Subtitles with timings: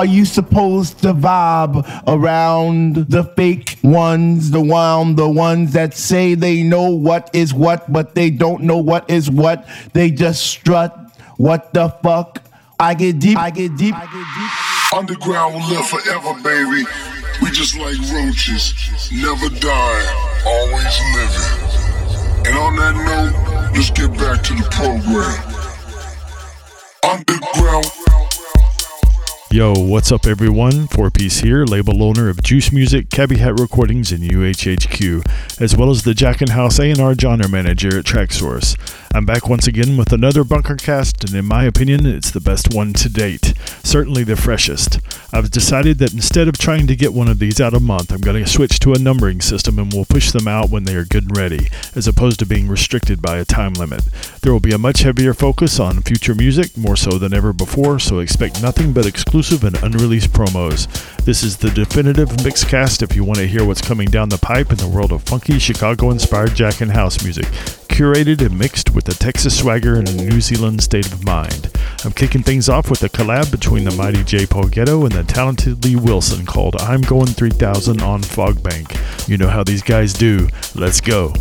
[0.00, 6.34] Are you supposed to vibe around the fake ones, the one, the ones that say
[6.34, 9.68] they know what is what, but they don't know what is what?
[9.92, 10.96] They just strut.
[11.36, 12.42] What the fuck?
[12.80, 13.36] I get deep.
[13.36, 13.94] I get deep.
[13.94, 14.98] I get deep.
[14.98, 16.88] Underground will live forever, baby.
[17.42, 18.72] We just like roaches,
[19.12, 22.48] never die, always living.
[22.48, 25.60] And on that note, let's get back to the program.
[27.04, 27.99] Underground.
[29.52, 30.86] Yo, what's up, everyone?
[30.86, 36.04] 4Peace here, label owner of Juiced Music, Cabbie Hat Recordings, and UHHQ, as well as
[36.04, 38.78] the Jackin House A&R genre manager at Traxsource.
[39.12, 42.92] I'm back once again with another Bunkercast, and in my opinion, it's the best one
[42.92, 43.52] to date.
[43.82, 45.00] Certainly the freshest.
[45.32, 48.20] I've decided that instead of trying to get one of these out a month, I'm
[48.20, 51.04] going to switch to a numbering system and we'll push them out when they are
[51.04, 54.04] good and ready, as opposed to being restricted by a time limit.
[54.42, 57.98] There will be a much heavier focus on future music, more so than ever before,
[57.98, 60.86] so expect nothing but exclusive and unreleased promos.
[61.24, 64.70] This is the definitive mixcast if you want to hear what's coming down the pipe
[64.70, 67.46] in the world of funky Chicago inspired Jackin House music
[68.00, 71.70] curated and mixed with a Texas swagger and a New Zealand state of mind.
[72.04, 74.46] I'm kicking things off with a collab between the mighty J.
[74.46, 79.28] Paul Getto and the talented Lee Wilson called I'm Going 3000 on Fogbank.
[79.28, 80.48] You know how these guys do.
[80.74, 81.34] Let's go.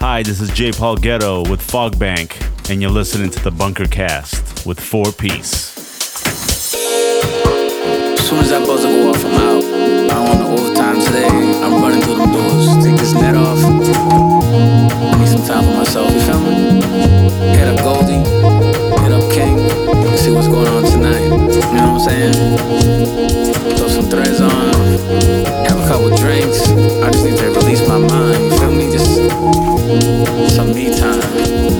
[0.00, 0.72] Hi, this is J.
[0.72, 5.89] Paul Getto with Fogbank, and you're listening to the Bunkercast with 4Peace.
[7.22, 9.64] As soon as that buzzer go off, I'm out.
[9.64, 11.28] I don't want no overtime today.
[11.62, 12.66] I'm running through them doors.
[12.84, 13.58] Take this net off.
[13.60, 16.12] I need some time for myself.
[16.12, 16.80] You feel me?
[17.56, 18.24] Hit up Goldie.
[19.04, 19.58] Hit up King.
[20.16, 21.24] See what's going on tonight.
[21.24, 22.34] You know what I'm saying?
[23.76, 24.72] Throw some threads on.
[25.68, 26.68] Have a couple drinks.
[27.04, 28.40] I just need to release my mind.
[28.44, 28.90] You feel me?
[28.90, 29.16] Just
[30.54, 31.20] some me time.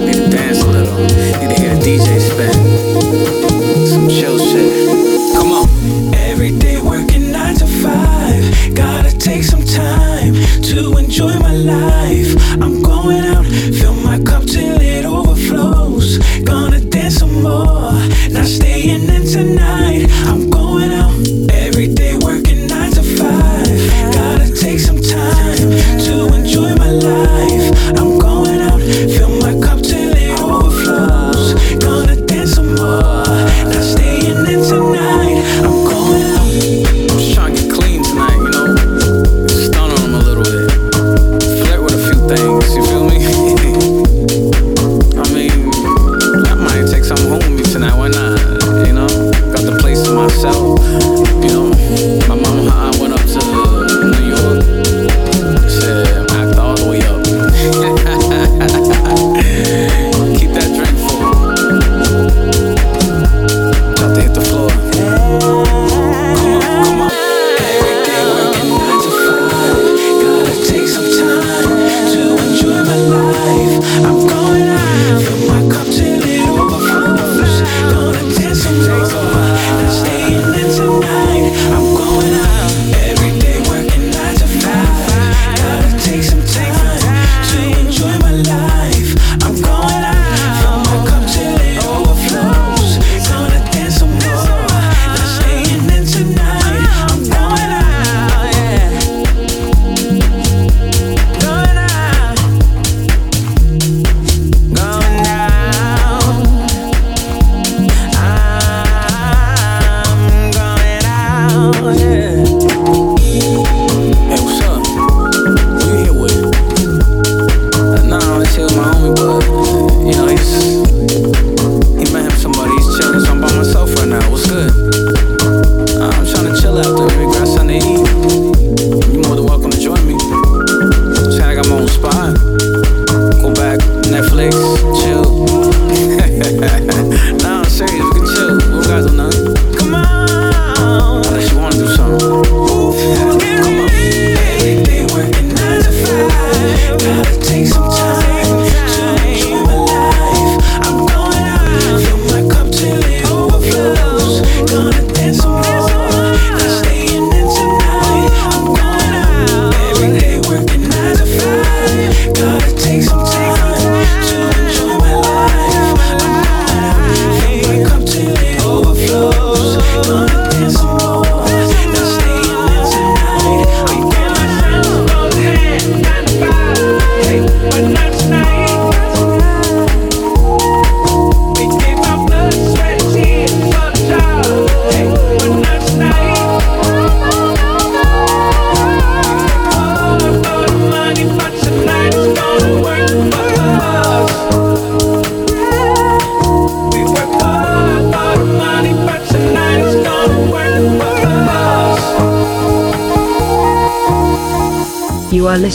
[0.05, 0.99] Need to dance a little.
[1.41, 2.57] Need to hear the DJ spin.
[3.87, 5.00] Some chill shit.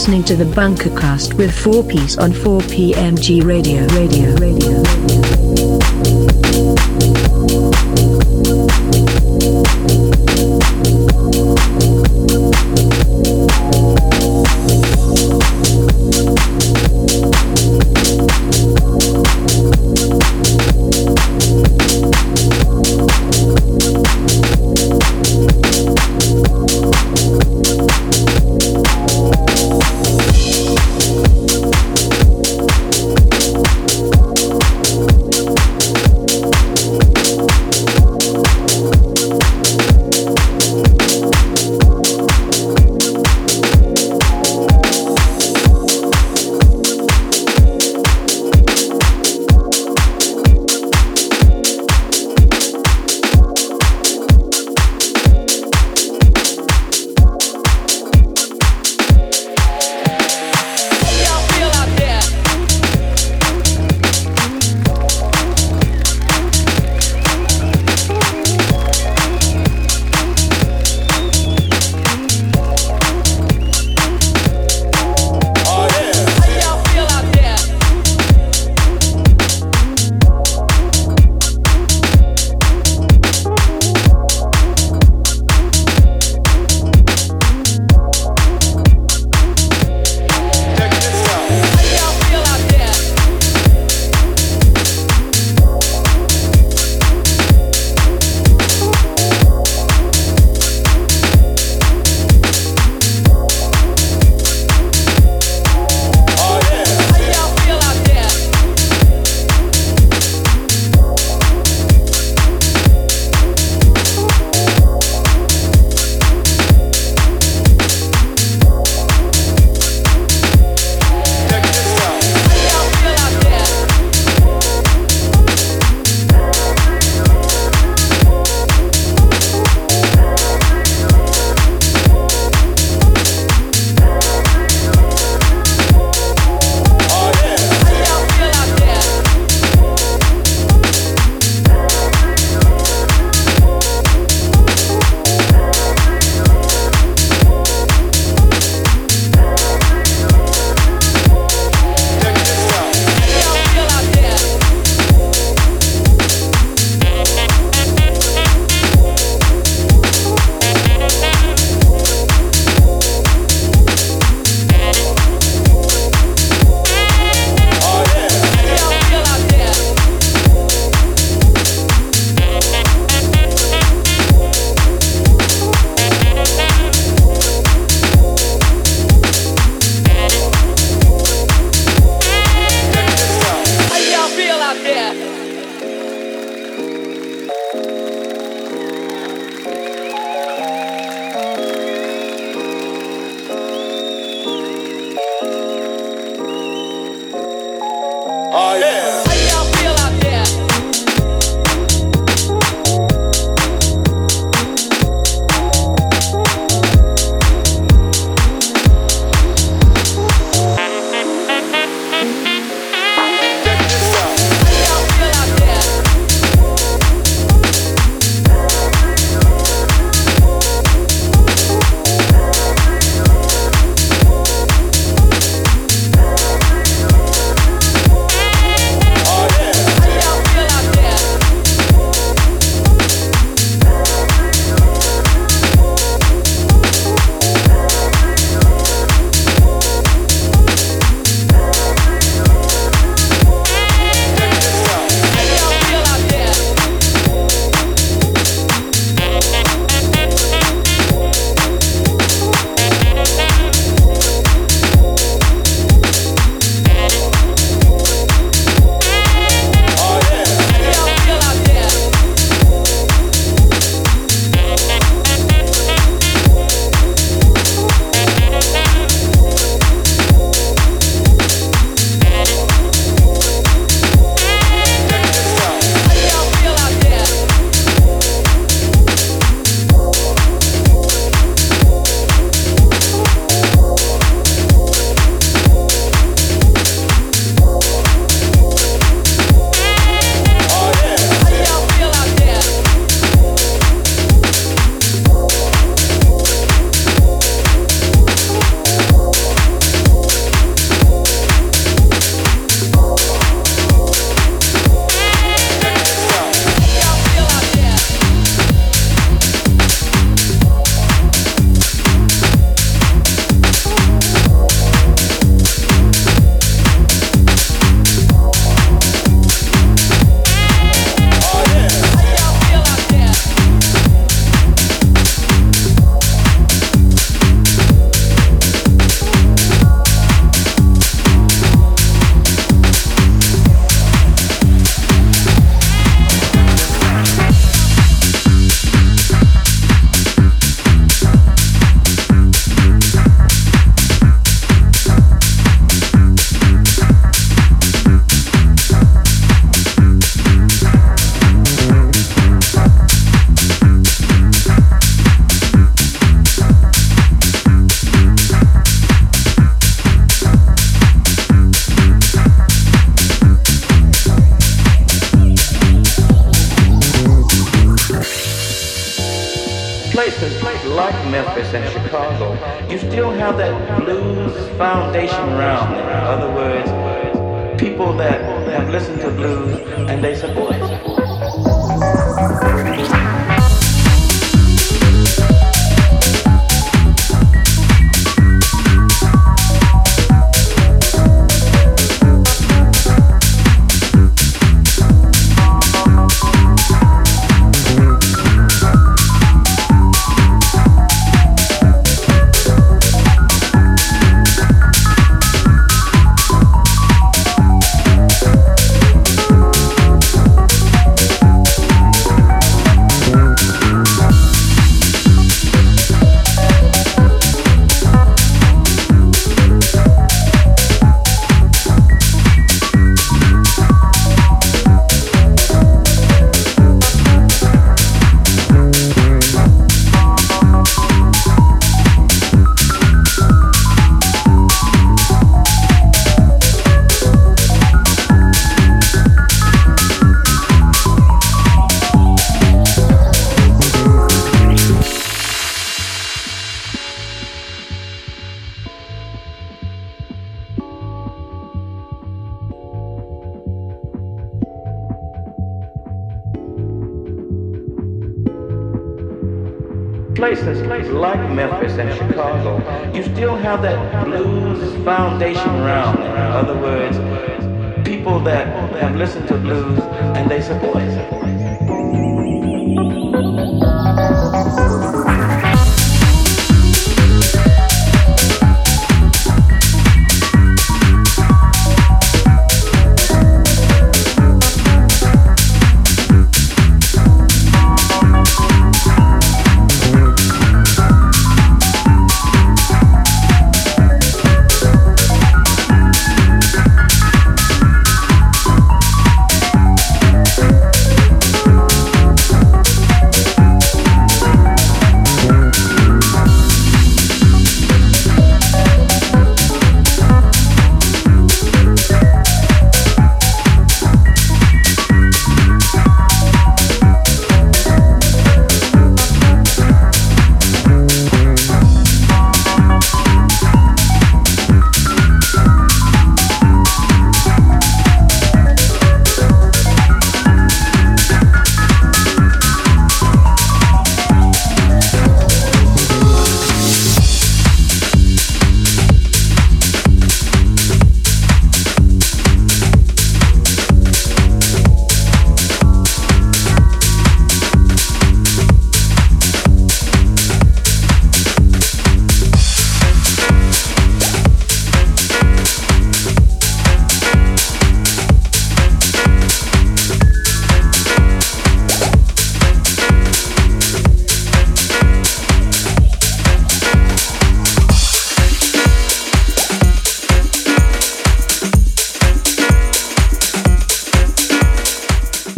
[0.05, 3.87] Listening to the Bunkercast with 4Peace on 4PMG Radio.
[3.87, 4.35] Radio.
[4.35, 5.04] Radio.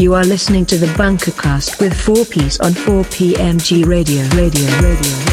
[0.07, 4.23] You are listening to the Bunkercast with 4Peace on 4PMG Radio.
[4.37, 5.26] Radio, radio,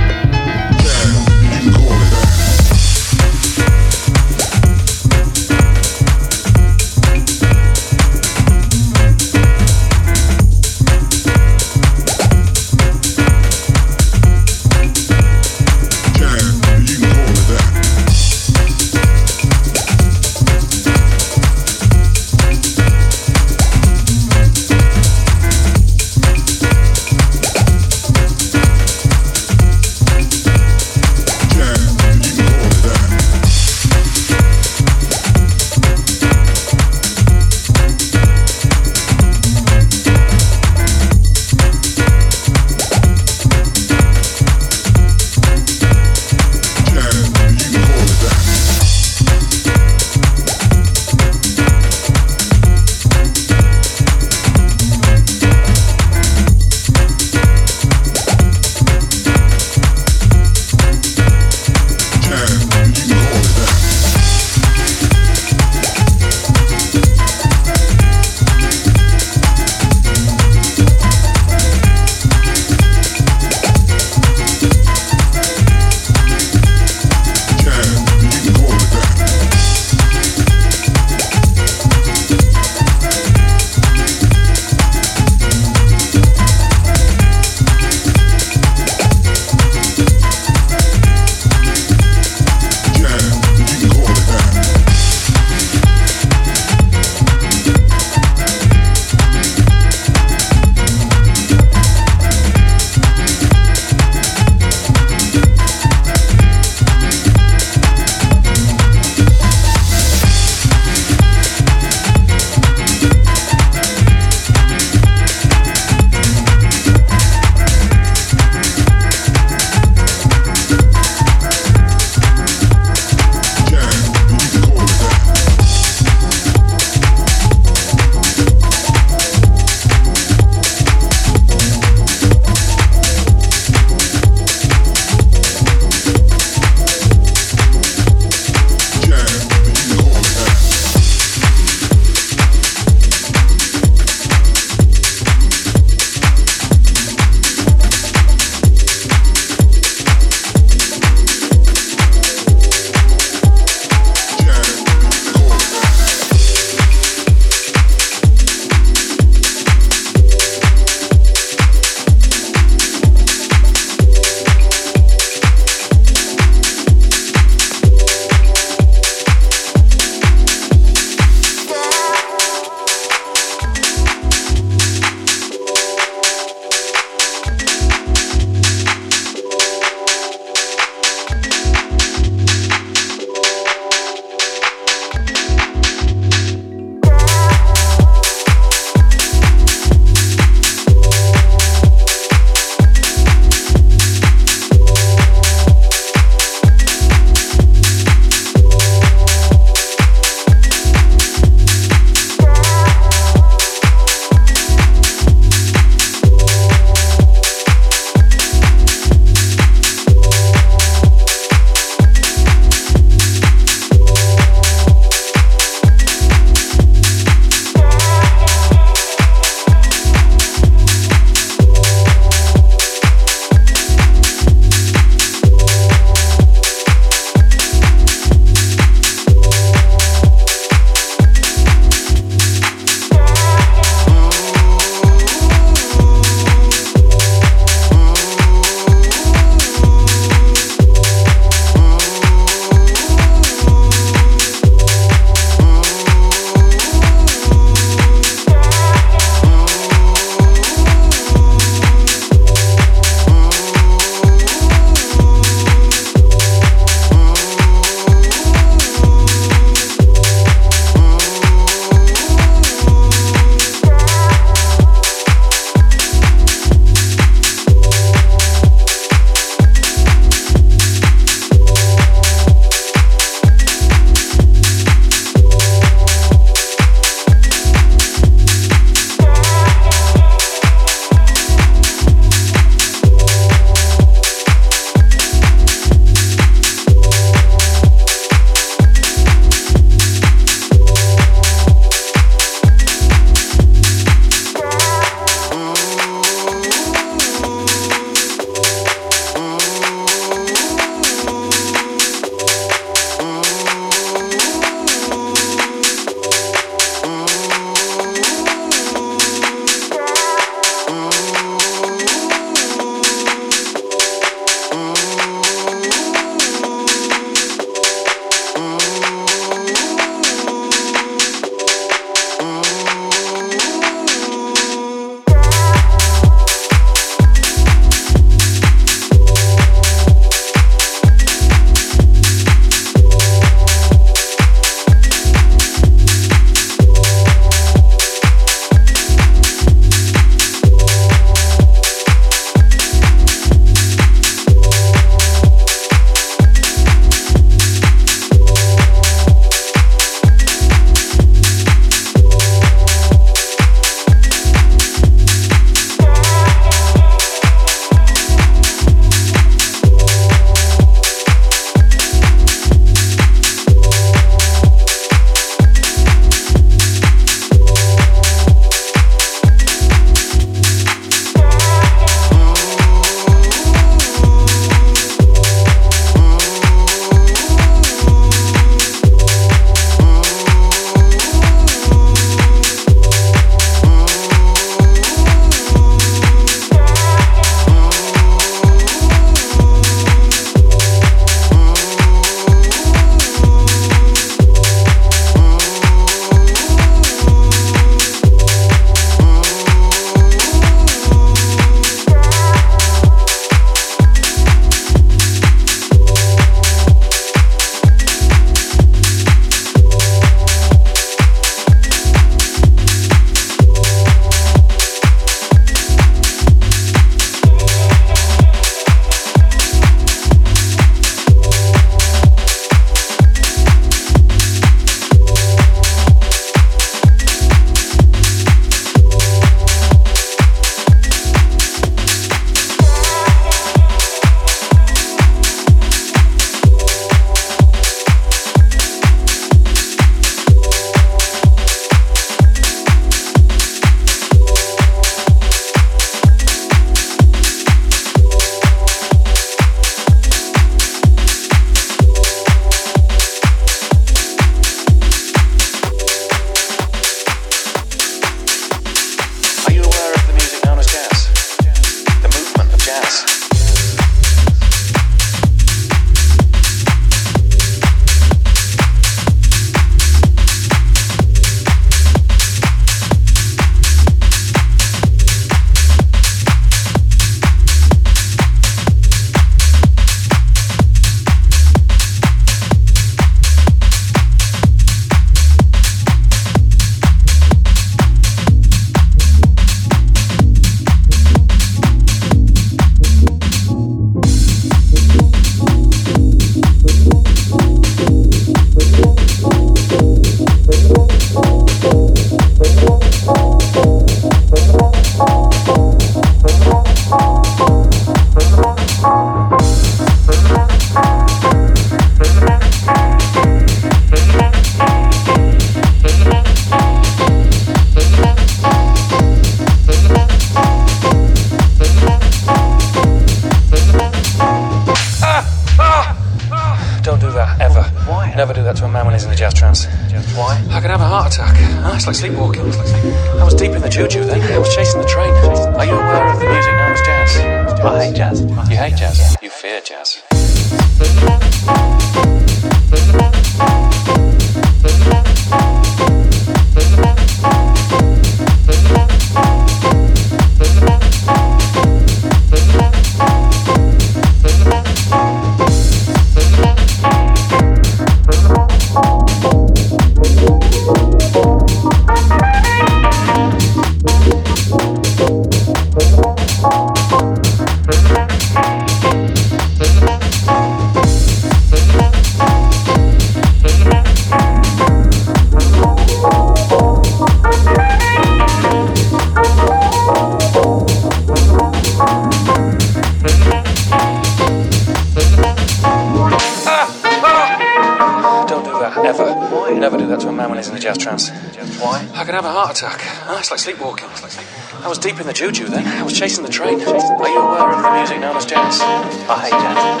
[593.51, 594.07] like sleepwalking.
[594.07, 595.85] I was deep in the juju then.
[595.85, 596.81] I was chasing the train.
[596.81, 598.79] Are you aware of the music known as jazz?
[598.81, 600.00] Oh, I hate jazz.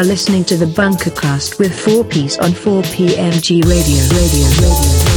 [0.00, 3.66] Are listening to the Bunkercast with 4Peace on 4PMG Radio.
[3.66, 5.09] Radio, radio, radio.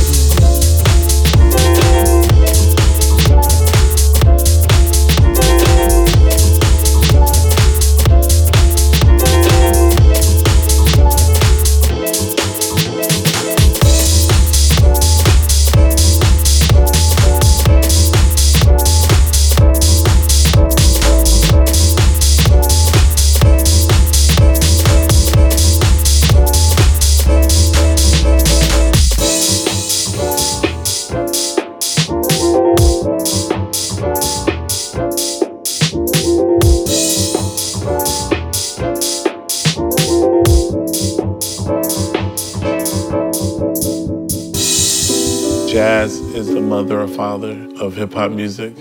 [46.83, 48.75] Mother or father of hip hop music.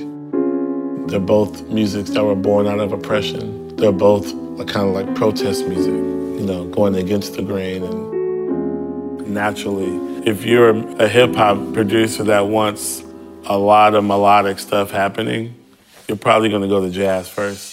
[1.07, 3.77] They're both musics that were born out of oppression.
[3.77, 4.27] They're both
[4.67, 10.27] kind of like protest music, you know, going against the grain and naturally.
[10.29, 13.05] If you're a hip hop producer that wants
[13.45, 15.55] a lot of melodic stuff happening,
[16.09, 17.71] you're probably going to go to jazz first.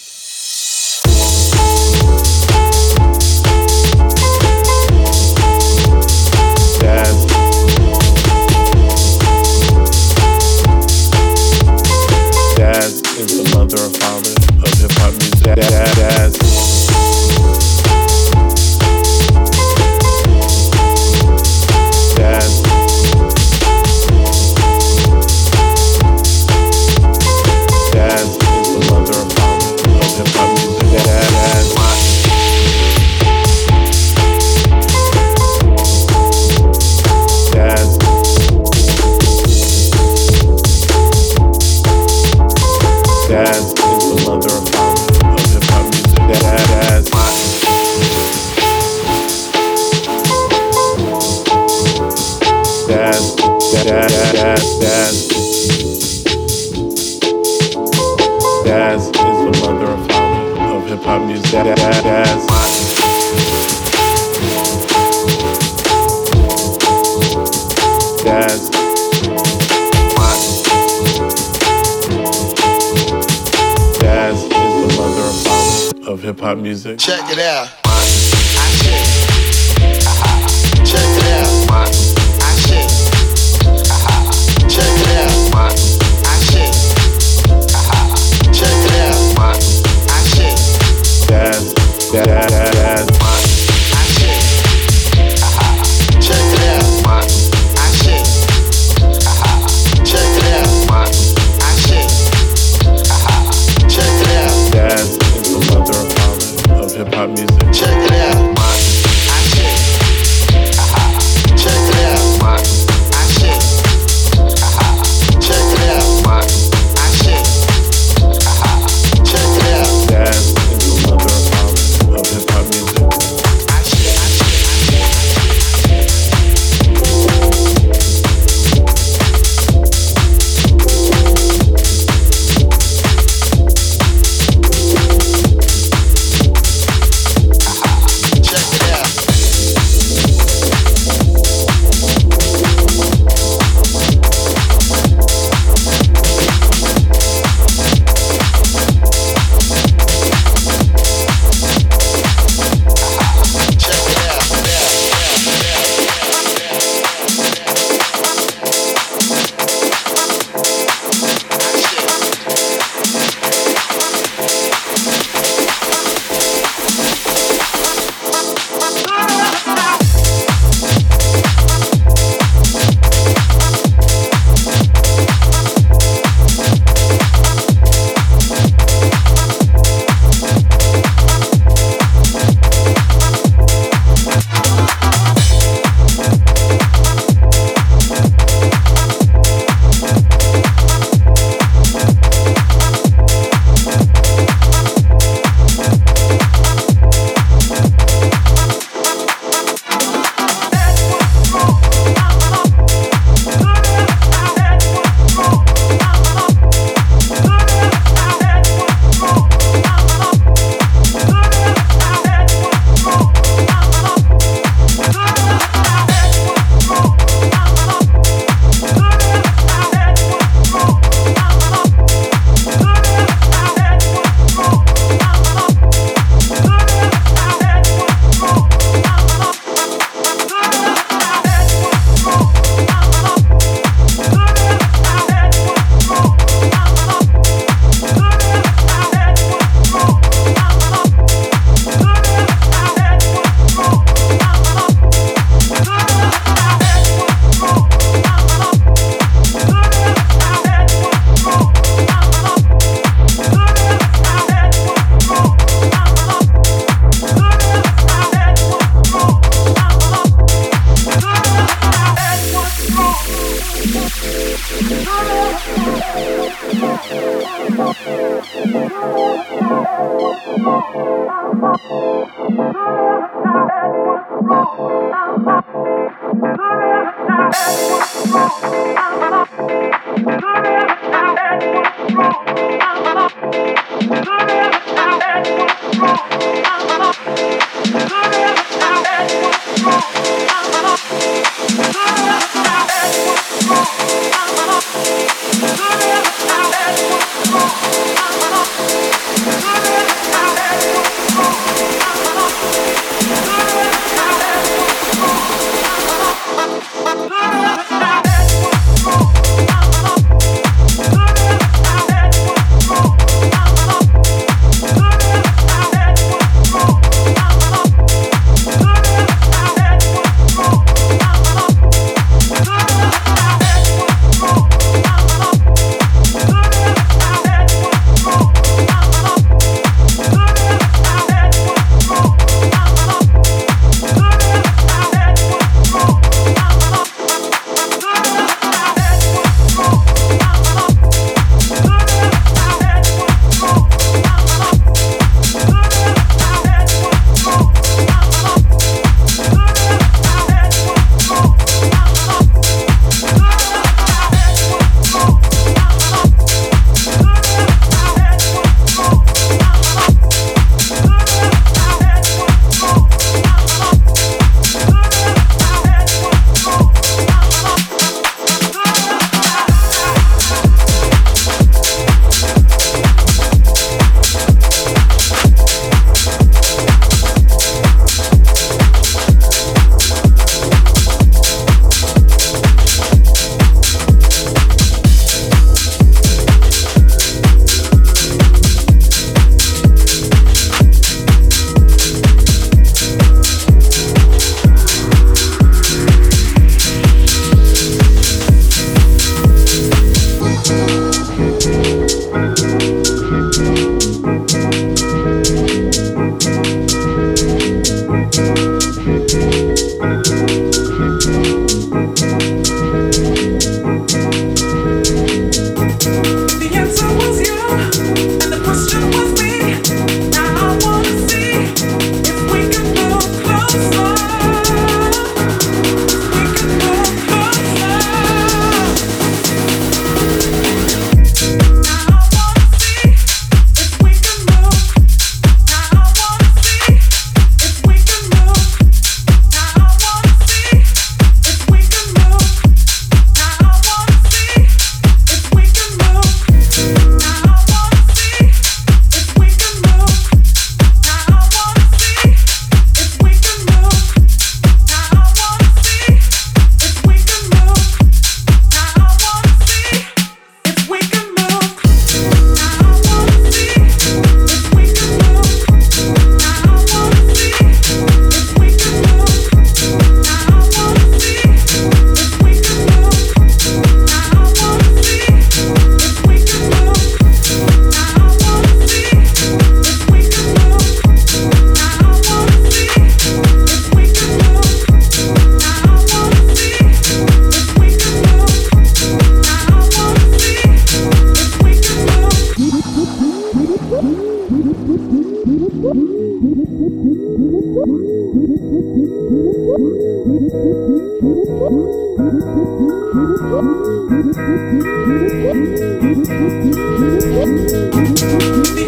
[501.60, 501.66] The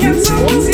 [0.03, 0.72] answer was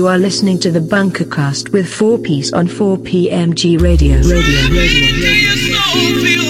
[0.00, 4.16] You are listening to the Bunkercast with 4Peace on 4PMG Radio.
[4.16, 6.44] Radio, radio, radio.
[6.44, 6.49] Yeah.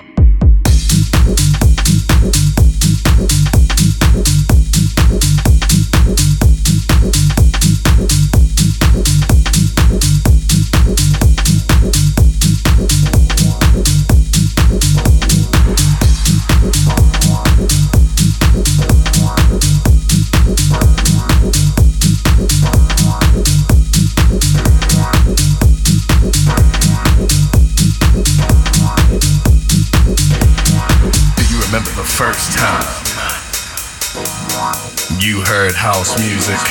[35.81, 36.61] House music.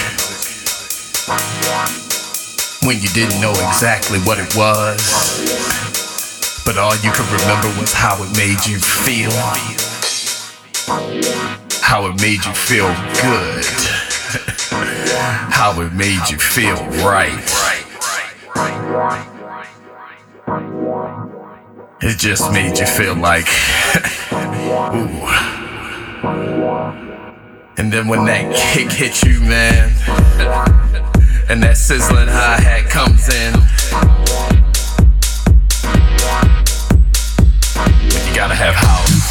[2.86, 5.02] When you didn't know exactly what it was,
[6.64, 9.32] but all you could remember was how it made you feel.
[11.82, 12.86] How it made you feel
[13.20, 13.64] good.
[15.50, 17.34] how it made you feel right.
[22.02, 23.46] It just made you feel like,
[24.32, 25.20] ooh.
[27.76, 29.90] And then when that kick hits you, man,
[31.50, 33.52] and that sizzling hi hat comes in,
[38.26, 39.30] you gotta have house.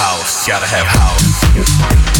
[0.00, 2.19] house, gotta have house.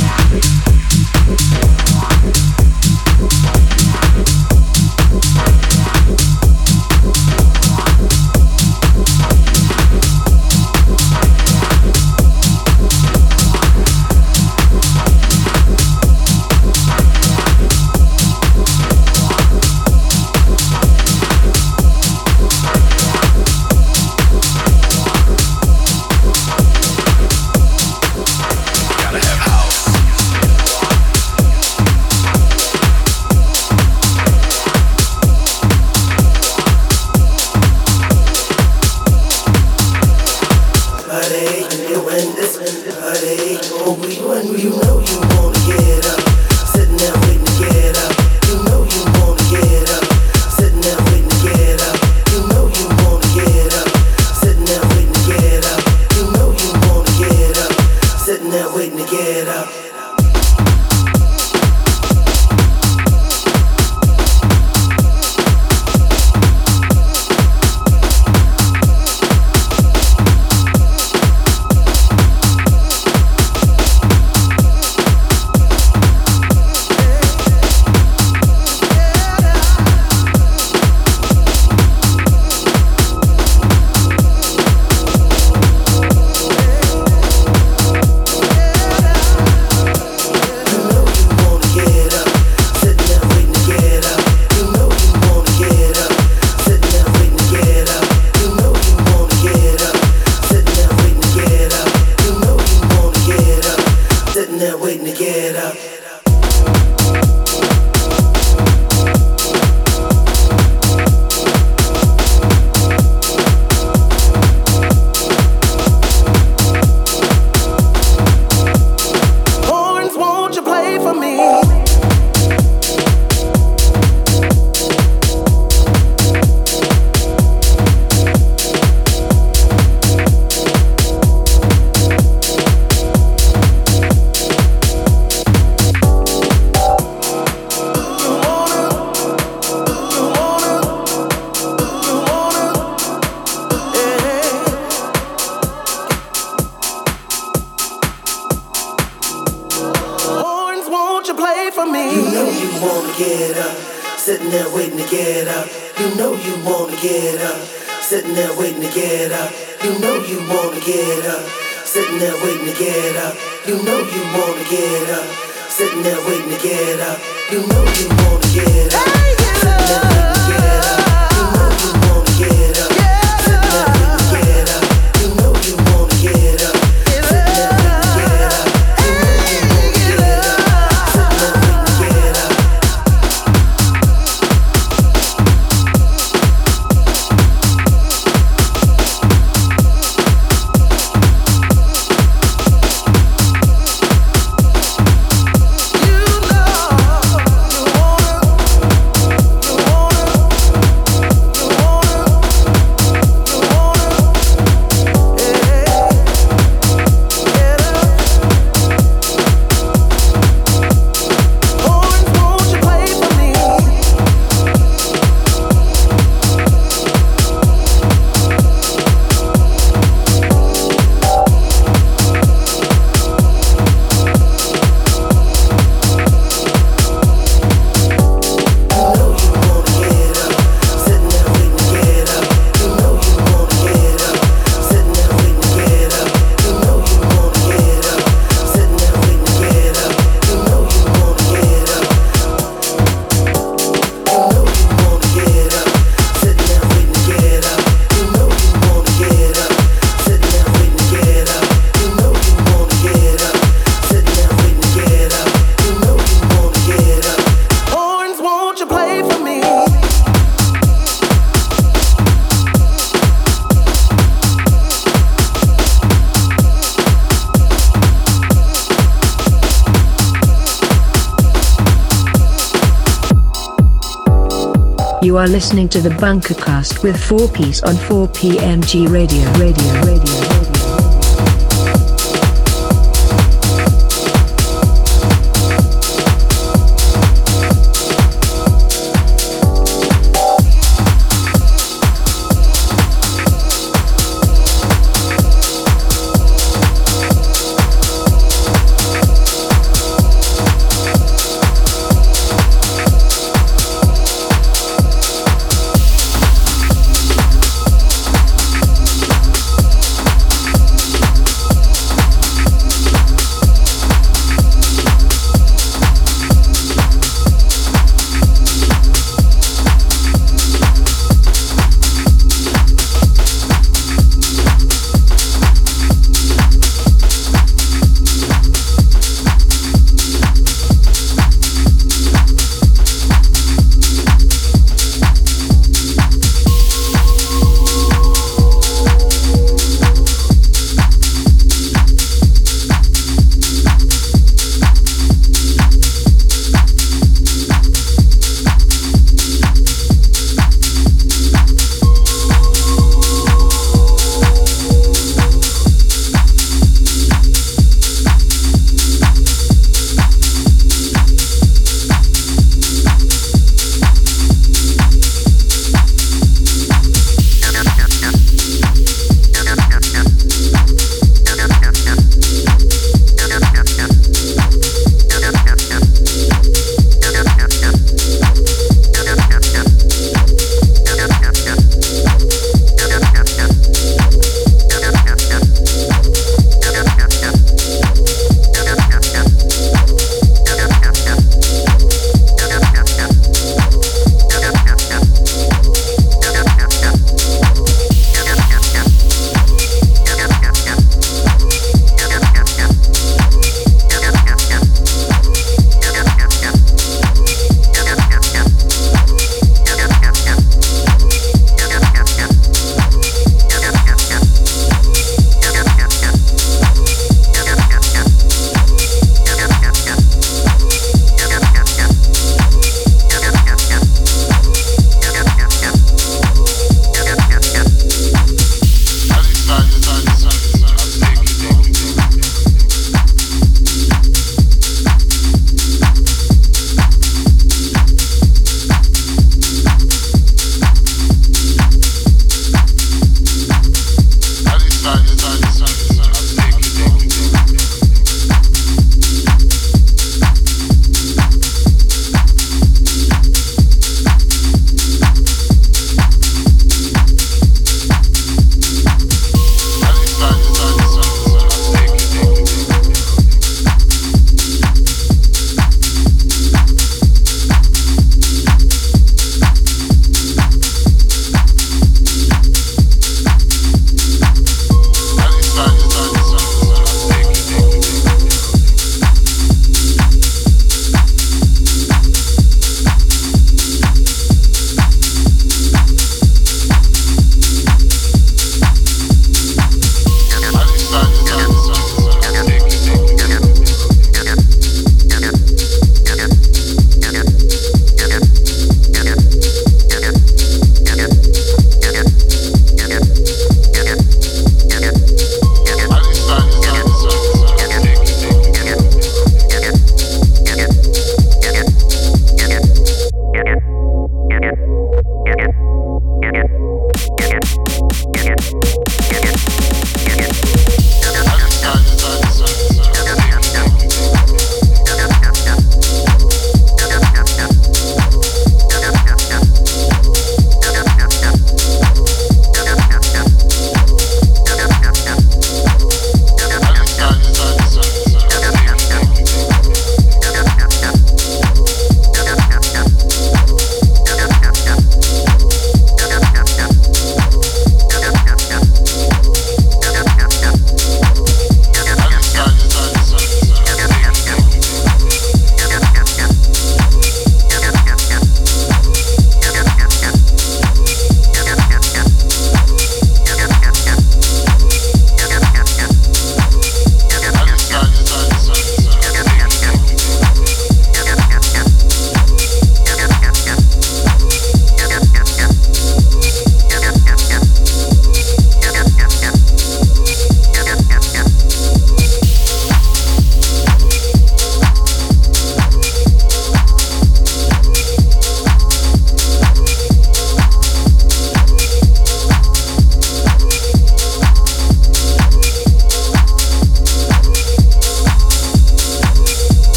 [275.41, 279.51] are listening to the Bunkercast with 4Peace on 4PMG Radio.
[279.53, 280.05] Radio.
[280.05, 280.49] Radio.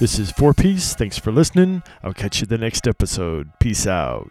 [0.00, 0.94] This is 4Peace.
[0.94, 1.82] Thanks for listening.
[2.04, 3.50] I'll catch you the next episode.
[3.58, 4.30] Peace out.